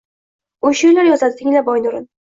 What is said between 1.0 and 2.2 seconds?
yozadi, tinglab oy nurin–